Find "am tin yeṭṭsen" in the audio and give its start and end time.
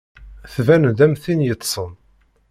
1.05-1.91